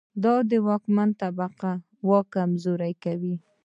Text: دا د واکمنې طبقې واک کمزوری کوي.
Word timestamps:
دا 0.23 0.35
د 0.49 0.51
واکمنې 0.67 1.13
طبقې 1.21 1.73
واک 2.07 2.25
کمزوری 2.35 2.93
کوي. 3.03 3.35